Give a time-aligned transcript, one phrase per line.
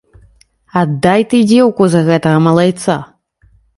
[0.81, 2.95] Аддай ты дзеўку за гэтага малайца.